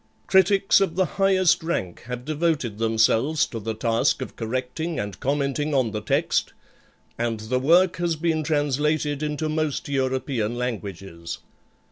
[0.25, 5.75] Critics of the highest rank have devoted themselves to the task of correcting and commenting
[5.75, 6.53] on the text,
[7.19, 11.37] and the work has been translated into most European languages.